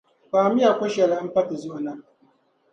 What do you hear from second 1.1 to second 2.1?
m-pa ti zuɣu na.